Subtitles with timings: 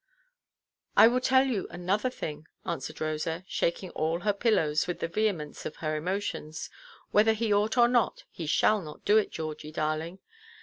[0.97, 5.63] "I will tell you another thing," answered Rosa, shaking all her pillows with the vehemence
[5.63, 6.71] of her emotions,
[7.11, 10.17] "whether he ought or not, he shall not do it, Georgie, darling.